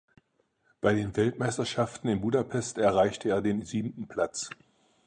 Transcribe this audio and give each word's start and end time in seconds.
Bei 0.81 0.95
den 0.95 1.15
Weltmeisterschaften 1.15 2.07
in 2.07 2.21
Budapest 2.21 2.79
erreichte 2.79 3.29
er 3.29 3.43
den 3.43 3.61
siebten 3.61 4.07
Platz. 4.07 4.49